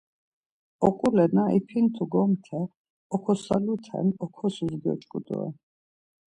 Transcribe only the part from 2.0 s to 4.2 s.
gomte okosalute